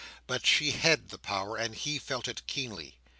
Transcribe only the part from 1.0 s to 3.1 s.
the power, and he felt it keenly.